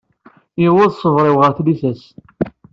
[0.61, 2.03] Yewweḍ ṣṣber-iw ɣer tlisa-s.